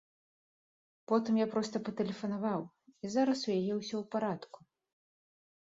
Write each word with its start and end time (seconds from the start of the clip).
Потым 1.11 1.33
я 1.41 1.47
проста 1.53 1.75
патэлефанаваў, 1.89 2.61
і 3.05 3.13
зараз 3.19 3.39
у 3.47 3.55
яе 3.59 3.63
ўсё 3.79 3.95
ў 4.01 4.05
парадку. 4.19 4.59